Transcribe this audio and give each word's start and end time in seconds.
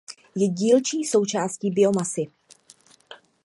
Je 0.35 0.45
dílčí 0.47 1.03
součástí 1.03 1.71
biomasy. 1.71 2.27